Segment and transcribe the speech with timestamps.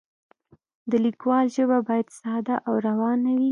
[0.89, 3.49] د لیکوال ژبه باید ساده او روانه وي.